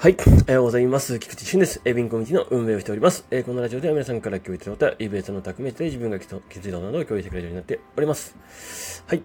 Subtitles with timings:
[0.00, 0.16] はい。
[0.16, 1.18] おはようございます。
[1.18, 1.82] 菊池俊です。
[1.84, 3.26] エビンコミュニティの運営をしております。
[3.30, 9.04] えー、このラジオでは皆さんから共有いただいたイベントの匠で自分が気づいたなどを共有してくれるようになっております。
[9.06, 9.22] はい。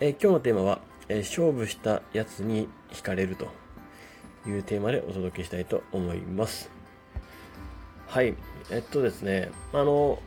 [0.00, 3.48] えー、今日のテーマは、えー、勝負したやつに惹かれると
[4.48, 6.70] いうテーマでお届けしたいと思います。
[8.06, 8.34] はい。
[8.70, 10.22] えっとですね、あの、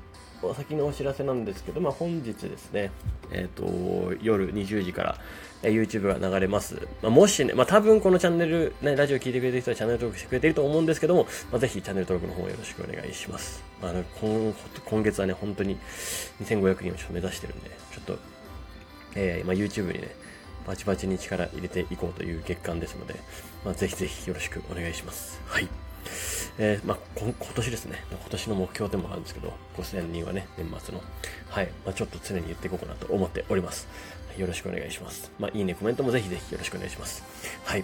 [0.55, 2.91] 先のお知らせなんですけど、まあ、本日ですね、
[3.31, 5.17] えっ、ー、と、夜20時から、
[5.63, 6.87] えー、YouTube が流れます。
[7.01, 13.63] まあ、もしね、まあ、多分このチャンネル、ね、ラジオ聞いてくれてる人はチャンネル登録してくれてると思うんですけども、まあ、ぜひチャンネル登録の方よろしくお願いします。
[13.81, 14.53] まあの、今、
[14.85, 15.77] 今月はね、本当に
[16.43, 18.17] 2500人をちょっと目指してるんで、ちょっと、
[19.15, 20.15] えー、まあ、YouTube にね、
[20.65, 23.15] バチバチに力入れていこうという月間ですので、
[23.65, 25.41] まあ、ぜひぜひよろしくお願いします。
[25.47, 25.67] はい。
[26.63, 31.01] えー、まあ、今年ですね、今年の目標でもあるんですけど、5000人はね、年末の、
[31.49, 33.87] はい、まあ、ちょっと常に言っていこうかなと思っております。
[34.37, 35.31] よろしくお願いします。
[35.39, 37.23] まあ、いいね、コメントもぜひぜひよろしくお願いします。
[37.65, 37.83] はい。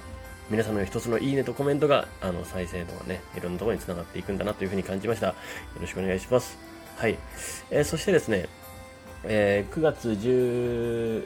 [0.52, 5.30] 皆様の一つのいいねとコメントが、あの、再生度がね、いろんなところに繋がっていくんだなというふうに感じました。
[5.30, 5.34] よ
[5.82, 6.56] ろしくお願いします。
[6.98, 7.18] はい。
[7.72, 8.48] えー、そしてですね、
[9.24, 11.26] えー、9月10、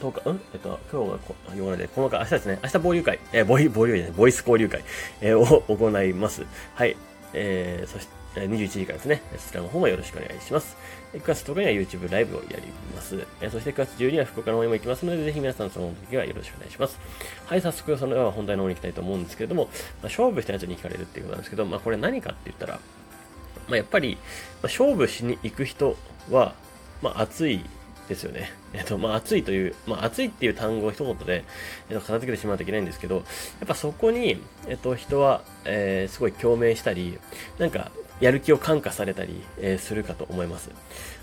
[0.00, 0.40] 10日、ん？
[0.52, 4.82] えっと、今日がこ、4日で、9日、明日ですね、明日交流会、えー、ボイ、ボ流会ボイス交流会、
[5.20, 6.44] えー、を 行います。
[6.74, 6.96] はい。
[7.34, 10.76] えー、そして、21時からですね、そちらの方もよろしくお願いします。
[11.14, 12.62] 9月10日には YouTube ライブをやり
[12.94, 13.18] ます。
[13.40, 16.98] えそして9月12日は福岡の方にも行きますので、ぜひ皆さんその時はよろしくお願いします。
[17.46, 19.72] はい、早速そのでは本題の方に行きたいと思うんですけれども、まあ、
[20.04, 22.80] 勝負したやつに惹かれるっていうことなんですけど、まあこれ何かって言ったら、
[23.68, 25.96] まあやっぱり、まあ、勝負しに行く人
[26.30, 26.54] は、
[27.02, 27.64] まあ熱い
[28.08, 28.52] ですよね。
[28.72, 31.44] えっと、まあ、暑いという、まあ、暑いっていう単語を一言で、
[31.88, 33.24] えっと、片付けてしまうといけないんですけど、やっ
[33.66, 37.18] ぱそこに、えっと、人は、えー、すごい共鳴したり、
[37.58, 40.70] なんか、やる気を感化されたり、えー、するかと思います。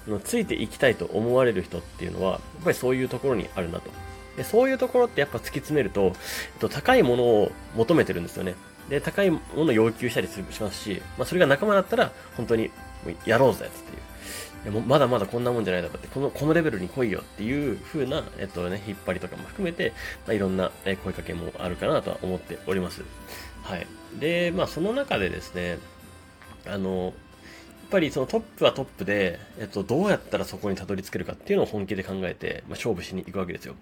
[0.08, 3.90] あのついていきたいと思われる人っていうのは、やっぱりそういうところにあるなと。
[4.38, 6.14] でそういうところってやっぱ突き詰めると、えっ
[6.60, 8.56] と、高いものを求めてるんですよね。
[8.90, 12.70] で、高いものを要求したりしますし、まあ、それが仲間だったら、本当に、
[13.26, 13.98] やろうぜっていう。
[14.66, 19.94] やもまだまだこんなもんじゃないだろうって、この、このレベルに来いよっていう風な、えっとね、引っ張りとかも含めて、
[20.26, 20.72] まあ、いろんな、
[21.04, 23.04] 声かけもあるかなとは思っております。
[23.64, 23.88] はい。
[24.20, 25.78] で、まあその中でですね、
[26.68, 27.14] あの、やっ
[27.92, 33.76] ぱりそのトップはトップで、えっと、どうやったらそこにたどり着けるかっていうのを本気で考えて、まあ、勝負しに行くわけですよ。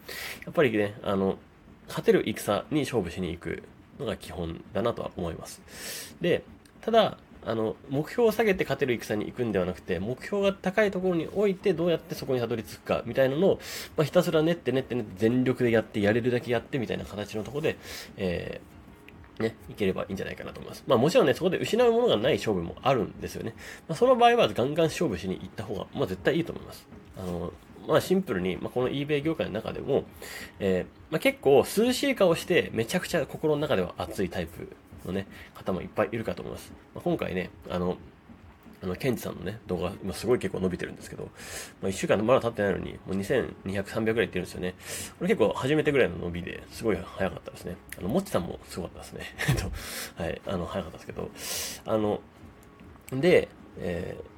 [0.46, 1.38] やっぱりね、あの、
[1.88, 3.64] 勝てる戦に勝負しに行く
[4.00, 5.62] のが基本だなとは思います。
[6.20, 6.44] で、
[6.82, 13.60] ただ、あの、目標を下げて勝てる戦に行くんではなくて、目標が高いところに置いてどうやってそこにたどり着くか、みたいなのを、
[13.98, 17.78] まあ、ひたすら練って練って練って全力でやって、やれるだけやってみたいな形のところで、
[18.18, 20.84] えー、ね、いければいいんじゃないかなと思います。
[20.88, 23.56] まあもちろんね、そこで失うものがない勝負もあるんですよね。
[23.88, 26.88] まあその場合はガンガン勝負しに行った方が、まあ絶対いいと思います。
[27.18, 27.54] あの、
[27.88, 30.04] まあシンプルに、まあこの eBay 業界の中でも、
[30.60, 34.76] えー、まあ結構涼しい顔してめちゃくちゃ心の中では熱いタイプ
[35.06, 36.72] のね、方もいっぱいいるかと思います。
[36.94, 37.98] まあ、今回ね、あの、
[38.84, 41.30] あの、ケンジさんのね、動画、今すごい結構伸びてるんですけど、
[41.82, 44.76] まあ、1週間まだ経ってないのに、もう2200、300ぐらいいってるんですよね。
[45.20, 47.78] これ結構初めてぐらいの伸びで、すごい早かったですね。
[47.98, 49.26] あの、もっちさんもすごかったですね。
[50.22, 51.32] はい、あの、早かったですけど、
[51.86, 52.20] あの、
[53.14, 53.48] で、
[53.80, 54.33] えー、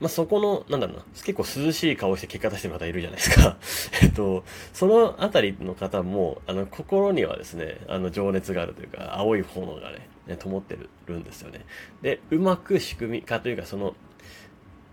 [0.00, 3.56] まあ、そこの、なんだろうな、結構涼しい顔して結果出してる方いるじゃないですか。
[4.02, 11.64] えっと、そのあたりの方も、あの、心にはですね、あの、情熱があるというか、青い炎がね、灯ってるんですよね。
[12.02, 13.96] で、うまく仕組み化というか、その、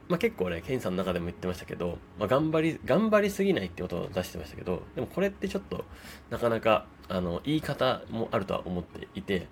[0.08, 5.86] まあ、結構ね、ケンさんの中でも言ってましたけど、まあ、頑張り、頑張りすぎないってことを出してましたけど、でもこれってちょっと、
[6.30, 9.48] なかなか、あの、言い方もあるとは思っていて、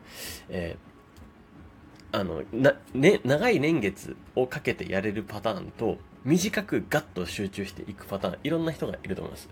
[0.49, 0.92] えー
[2.13, 9.49] あの、な、ね、長い年月をかけてやれるパターンと、短くガッと集中していくパターン、いろんな人がいると思います。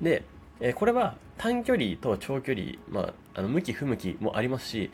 [0.00, 0.22] で、
[0.60, 4.90] えー、これは短距離と長距離、まあ、あの、向き不向きもありますし、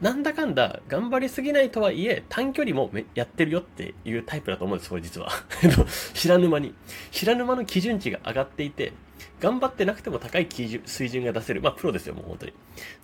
[0.00, 5.30] なんだかんだ頑張りすぎないとはいえ、短距離もやってるよっていうタイプだと思うんです、これ実は。
[6.14, 6.72] 知らぬ間に。
[7.10, 8.92] 知らぬ間の基準値が上がっていて、
[9.40, 11.60] 頑張ってなくても高い水準が出せる。
[11.60, 12.52] まあ、プロですよ、もう本当に。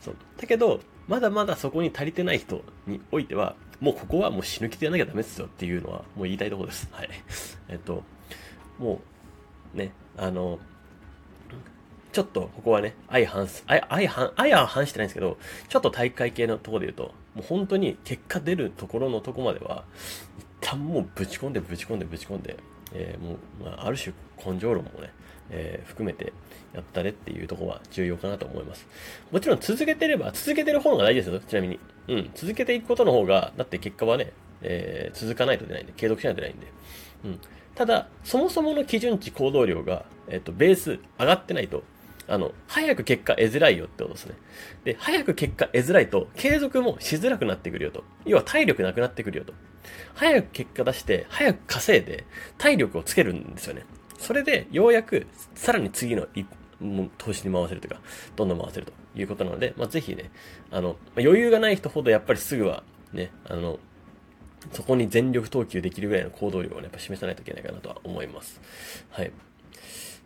[0.00, 0.16] そう。
[0.38, 6.88] だけど、まだまだそこに足りてない人においては、もうここはもう死ぬ気でやらなきゃダメですよっていうのは、もう言いたいところです。
[6.92, 7.08] はい。
[7.68, 8.02] えっと、
[8.78, 9.00] も
[9.74, 10.58] う、ね、あの、
[12.12, 15.38] ちょっとここはね、相反す、相、反、相は反してないんですけど、
[15.68, 19.84] ちょっと大会系のところで言うと、もう本当に結果出るところのとこまでは、
[20.38, 22.56] 一旦もうぶち込んでぶち込んでぶち込んで、
[22.92, 24.14] えー、もう、まあ、ある種
[24.44, 25.12] 根性論もね、
[25.50, 26.32] えー、含めて
[26.72, 28.86] やったれっていうところは重要かなと思います。
[29.30, 31.80] もちろん続けてれば、続けてる方が大事ですよ、ちなみに。
[32.08, 34.32] うん、続けていくことの方が、だって結果はね、
[34.62, 36.66] えー、続かないと出ないんで、継続しないと出ないんで。
[37.24, 37.40] うん。
[37.74, 41.82] ただ、そもそもの基準値行動量が、えっ、と、ベース上がってないと、
[42.30, 44.34] あの、早く結果得づらいよってことですね。
[44.84, 48.04] で、早く結果得づらいと、継続もしづらくなってくるよと。
[48.24, 49.52] 要は体力なくなってくるよと。
[50.14, 52.24] 早く結果出して、早く稼いで、
[52.56, 53.84] 体力をつけるんですよね。
[54.16, 56.28] それで、ようやく、さらに次の
[57.18, 58.00] 投資に回せるというか、
[58.36, 60.30] どんどん回せるということなので、まあ、ぜひね、
[60.70, 63.80] あの、余裕がない人ほどやっぱりすぐは、ね、あの、
[64.70, 68.60] そこに全力投球できるぐらいの行動量をね、やっぱ示さないといけないかなとは思います。
[69.10, 69.32] はい。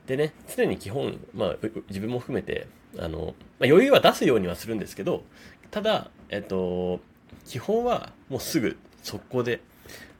[0.06, 1.56] でね、常に基本、まあ、
[1.88, 2.66] 自分も含めて、
[2.98, 5.24] あの、まあ、余裕は出すようにはするんですけど、
[5.70, 7.00] ただ、えっと、
[7.46, 9.60] 基本はもうすぐ速攻で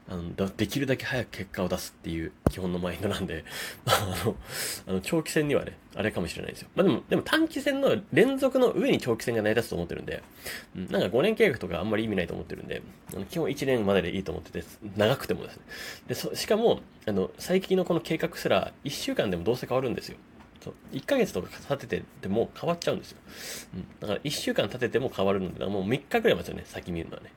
[0.07, 3.43] あの、できるだけ早く結果を出すっていう基本のマインドなんで、
[3.85, 4.35] あ、 あの、
[4.87, 6.69] あの長期戦にはね、あれかもしれないですよ。
[6.75, 10.21] まあでも、でも短期戦の連続の上に長期戦が成り立つと思ってるんで、
[10.75, 12.83] うん、なんか5年計画とかあんまり意味ないと思ってるんで、
[13.15, 14.63] あの基本1年まででいいと思ってて、
[14.95, 15.63] 長くてもですね。
[16.07, 20.17] で、そしかも、あの、最近のこの計画すら、1週間でもどうせ変わるんですよ。
[20.65, 23.17] そう1ヶ月とか立ててても変わっちゃうんですよ。
[23.75, 23.87] うん。
[23.99, 27.31] だから1週間立てても変わるので、もう3日くらいますよね、先見るのはね。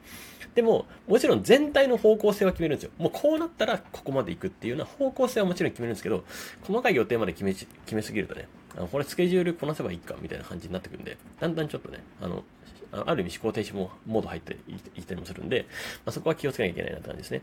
[0.55, 2.91] でも、もちろん全体の方向性は決めるんですよ。
[2.99, 6.25] もうこうなったらここまで行くっていうような方向性はもちろん決めるんですけど、
[6.63, 12.45] 細かい予定まで決め決めすぎるとね、あのこれスケジュールこなせばいいかみたいな感じになってくるんで、だんだんちょっとね、あの、
[12.91, 14.57] ある意味思考停止もモード入って
[14.97, 15.67] いったりもするんで、
[16.07, 17.43] まあ、そこは気をつけなきゃいけないなって感じですね。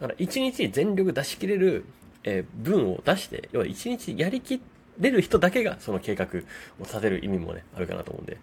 [0.00, 1.84] だから1日全力出し切れる、
[2.24, 4.60] えー、分を出して、要は1日やりきっ
[4.98, 8.38] れる人だけがその計画を立てる意味もね、あるかなと思うんで、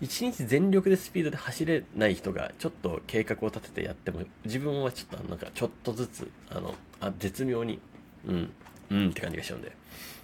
[0.00, 7.80] 一日全力でスピードで走れない人がちょっと計画を立ててやっても、自分はちょっとなんかちょっとずつ、あの、あ絶妙に、
[8.26, 8.52] うん、
[8.90, 9.72] うんって感じがしちゃうんで、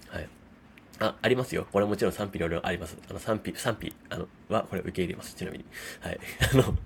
[0.09, 0.29] はい。
[0.99, 1.67] あ、ありますよ。
[1.71, 2.95] これもちろん賛否両論あります。
[3.09, 5.35] あの、賛否、賛否、あの、は、これ受け入れます。
[5.35, 5.65] ちなみに。
[5.99, 6.19] はい。
[6.53, 6.77] あの、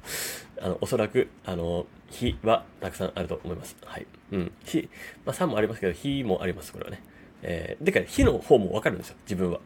[0.62, 3.76] あの、おそらく、あの、非はたくさんあると思います。
[3.84, 4.08] はい。
[4.32, 4.52] うん。
[4.64, 4.90] 非、
[5.26, 7.02] まあ、3もありますけど、非もあります、これはね。
[7.48, 9.60] えー、でか火の方もわかるんですよ、自分は。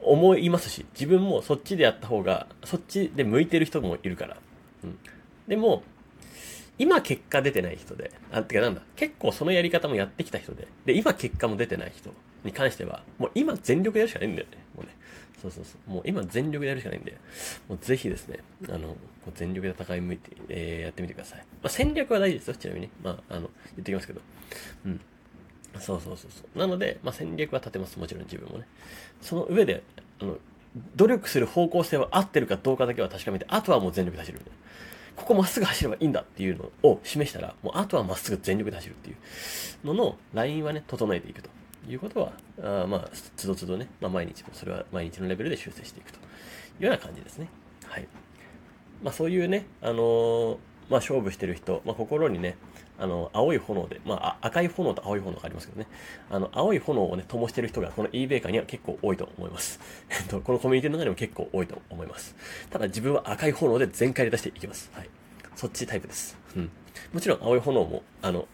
[0.00, 4.36] 思いますし、自分もそっちでやった方が、そっちで向いてる人もいるから。
[4.84, 4.98] うん。
[5.48, 5.82] でも、
[6.78, 12.10] 今結果出てない人で、あ、てかなんだ、結構そのやり方もやってきた人で、で、今結果も出てない人
[12.44, 14.58] に関しては、もう今全力でやるしかないんだよね。
[14.76, 14.94] もうね。
[15.40, 15.90] そうそうそう。
[15.90, 17.16] もう今全力でやるしかないんで、
[17.68, 18.96] もうぜひですね、あの、
[19.34, 21.38] 全力で戦い向いて、えー、やってみてください。
[21.38, 22.90] まあ、戦略は大事ですよ、ちなみに。
[23.02, 24.20] まあ、あの、言ってきますけど。
[24.86, 25.00] うん。
[25.80, 26.58] そうそうそうそう。
[26.58, 27.98] なので、まあ、戦略は立てます。
[27.98, 28.66] もちろん自分もね。
[29.20, 29.82] その上で、
[30.20, 30.36] あの、
[30.96, 34.58] 努力する方向性は合ってるかどうかだけは確かめて、あとはもう全力で走るみたいな。
[35.16, 41.50] ここまっすぐ走ればいいんだっていうのを示したら、もうあとはまっすぐ全力で走るっていうののラインはね、整えていくと
[41.88, 42.32] いうことは、
[42.62, 46.22] あまあ、つどつどね、まあ、毎日もそれは毎日のレベルで修正していくとい
[46.80, 47.48] うような感じですね。
[47.86, 48.06] はい。
[49.02, 50.56] まあ、そういうね、あのー、
[50.90, 52.56] まあ、勝負してる人、まあ、心にね、
[52.98, 55.86] あの、青い炎で、まあ、赤い炎と青い炎がありますけどね。
[56.30, 59.80] あの、青い炎をね、灯してる人がこの eBay 界には結構多いと思います。
[60.10, 62.34] えっと、このコミュニティの中でも結構多いと思います。
[62.70, 64.90] ただ自分は赤い炎で全開で出していきます。
[64.94, 65.08] はい。
[65.54, 66.36] そっちタイプです。
[66.56, 66.70] うん。
[67.12, 68.46] もちろん青い炎も、あの、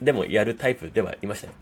[0.00, 1.52] でもやるタイプではいましたよ。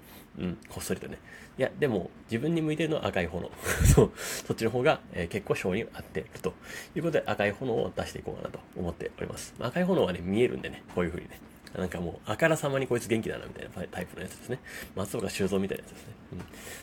[0.41, 1.19] うん、こっそりとね。
[1.59, 3.51] いや、でも、自分に向いてるのは赤い炎。
[3.95, 6.55] そう、そっちの方が、えー、結構性に合ってると
[6.95, 9.55] いうことで赤い炎を出していこうかなと思っております。
[9.59, 11.39] まあ、赤い炎はね、見えるんでね、こういう風にね。
[11.77, 14.59] なんかもう、あからさまにこいつ元気だな、みたいなタイプのやつですね。
[14.97, 16.15] 松岡修造みたいなやつですね。
[16.33, 16.39] うん。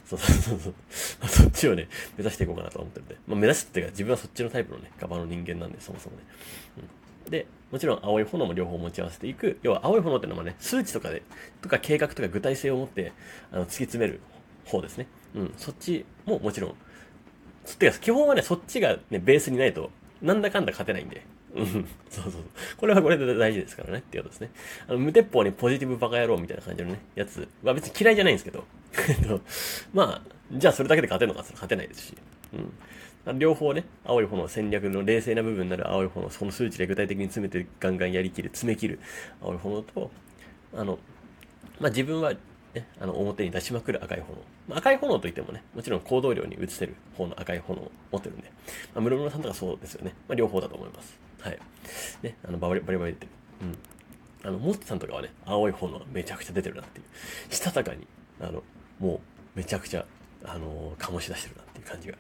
[0.06, 0.74] そうそうそうそう。
[1.20, 3.16] まあ、そっちをね、目指していこうかなと思ってるんで。
[3.28, 6.24] まあ、目指すっていうか、自分はそっちのタイプのね、ガバの人間なんで、そもそもね。
[6.78, 6.84] うん。
[7.30, 9.60] で、もちろん青い炎も両方持ち合わせていく。
[9.62, 11.24] 要は青い炎ってのはね、数値とかで、
[11.62, 13.12] とか計画とか具体性を持って、
[13.52, 14.22] あの、突き詰める
[14.66, 15.08] 方ですね。
[15.36, 15.54] うん。
[15.58, 16.76] そっちももちろん。
[17.80, 19.92] てか、基本はね、そっちがね、ベースにないと、
[20.22, 21.26] なんだかんだ勝てないんで。
[21.56, 22.42] うん、そうそうそう。
[22.78, 24.52] これはこれで大事ですからねっていうことですね。
[24.88, 28.64] あの、無鉄砲にポジティブバカ野郎みたいな感じのね、やつは別に嫌いじゃないんですけど、
[29.10, 29.42] えっと
[29.94, 32.18] まあ、じゃあそれだけで勝てるのかって勝てないですし、
[32.54, 32.74] うん。
[33.34, 39.00] 両方ね、青い炎戦略の冷静な部分になる青い炎、その数値で具体的に詰めてガンガンやりきる、詰め切る
[39.42, 40.12] 青い炎と、
[40.76, 41.00] あの、
[41.80, 42.34] まあ自分は
[42.78, 44.38] ね、あの、表に出しまくる赤い炎。
[44.68, 48.52] まあ、赤い炎といってもね、もちろん行動量に移せる方の赤い炎を持ってるんで、
[48.94, 50.14] まあ、室村さんとかそうですよね。
[50.28, 51.20] まあ、両方だと思います。
[51.40, 51.60] はい。
[52.22, 53.32] ね、あの、バリバリバリ出てる。
[54.44, 54.48] うん。
[54.48, 57.54] あの、モッツさんとかはね、青い炎がめちゃくちゃ出てるなっていう。
[57.54, 58.06] したたかに、
[58.40, 58.64] あの、
[59.00, 59.20] もう、
[59.56, 60.06] めちゃくちゃ、
[60.44, 62.18] あのー、醸し出してるなっていう感じが、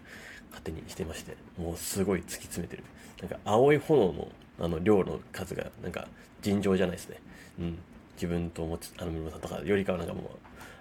[0.49, 2.83] 勝手にしてまして、もうすごい突き詰めてる。
[3.21, 4.27] なんか、青い炎の、
[4.59, 6.07] あの、量の数が、なんか、
[6.41, 7.19] 尋常じゃないですね。
[7.59, 7.77] うん。
[8.15, 10.23] 自分ともあの、室さんとかよりかはなんかもう、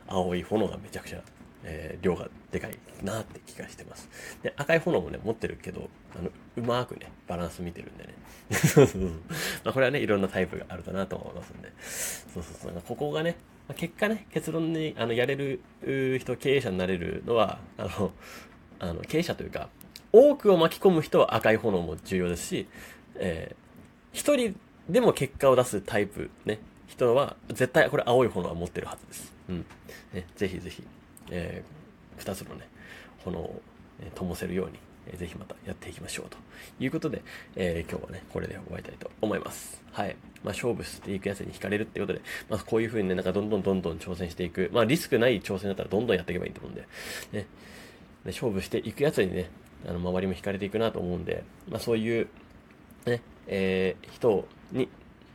[0.08, 1.23] 青い炎がめちゃくちゃ
[1.68, 4.08] えー、量がでかいなって気がしてます。
[4.42, 8.14] で、赤い炎もね、持ってるけど、あの、うまくね、バランス見てるんでね。
[9.64, 11.73] まあ、これはね、いろんなタイプがあるかなと思いますんで。
[11.80, 12.82] そうそうそう。
[12.87, 13.37] ここがね、
[13.68, 15.61] まあ、結果ね、結論に、あの、やれる
[16.20, 18.12] 人、経営者になれるのは、あの、
[18.78, 19.68] あの、経営者というか、
[20.12, 22.68] 多くを巻き込む人は赤い炎も重要ですし、
[23.16, 29.33] えー、一人でも結果を出すタイプ、ね、人は、絶対これ青い炎は持ってるはずです。
[29.49, 29.64] うん。
[30.12, 30.83] ね、ぜひぜひ、
[31.30, 32.68] えー、二つのね、
[33.25, 33.62] 炎を、
[34.00, 34.78] ね、灯せるように、
[35.09, 36.37] えぜひまたやっていきましょうと
[36.80, 37.23] いうことで、
[37.54, 39.83] えー、今日はね、これで終わりたいと思います。
[39.92, 40.16] はい。
[40.42, 44.71] まあ、勝負していくやつに惹かれるってことで、まあ、こういう風にね、なんかどんどんどんどん挑戦していく。
[44.73, 46.87] まあ、リスクない挑戦だったらどんどんやっていけばいいと思うんで、
[47.33, 47.47] ね。
[48.26, 49.50] で勝負していくやつにね、
[49.87, 52.28] あの、周りも惹かれていくなと思うんで、まあ、そういう、
[53.06, 54.88] ね、えー、人に、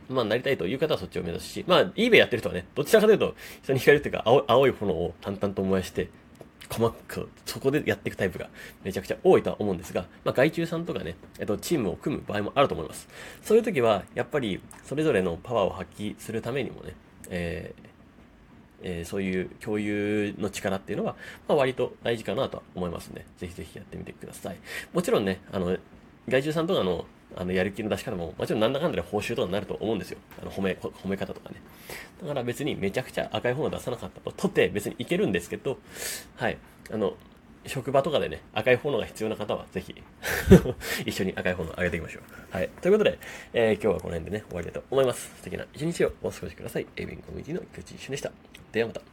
[0.08, 6.10] まあ、なりたいという方はそっちを目指すし、まあ、eBay やってる人はね、どちらかというと、人に惹かれるっていうか、青青い炎を淡々と燃やして、
[6.68, 8.48] 細かく、そこでやっていくタイプが
[8.84, 13.08] めちゃくちゃ多いとは思うんですが、まあ、外注さんとかね、えっと、チームを組む場合もあると思います。
[13.42, 16.94] そういう時は、やっぱり、それぞれのパワーを発揮するためにもね、
[17.30, 17.91] えー
[18.82, 21.16] えー、そういう共有の力っていうのは、
[21.48, 23.24] まあ、割と大事かなとは思いますね。
[23.38, 24.56] ぜひぜひやってみてください。
[24.92, 25.76] もちろんね、あの、
[26.28, 27.04] 外獣さんとかの、
[27.36, 30.18] あの、やる気の出し方も、もちろんなんだかんだで報酬とかになると思うんですよ。
[30.40, 31.56] あの、褒め、褒め方とかね。
[32.20, 35.78] だから別にめちゃくちゃ赤い本を出さなかったと、取って別にいけるんですけど、
[36.36, 36.58] はい。
[36.92, 37.14] あの、
[37.66, 39.94] 職場とかでね、赤い炎が必要な方は、ぜひ
[41.06, 42.56] 一緒に赤い炎を上げていきましょう。
[42.56, 42.68] はい。
[42.80, 43.18] ということで、
[43.52, 45.32] えー、今日はこの辺でね、終わりだと思います。
[45.36, 46.86] 素敵な一日をお過ごしください。
[46.96, 48.32] エビンコミュニティの菊池一緒でした。
[48.72, 49.12] ではまた。